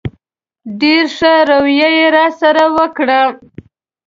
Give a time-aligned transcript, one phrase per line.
[0.79, 3.21] ډېره ښه رویه یې راسره وکړه.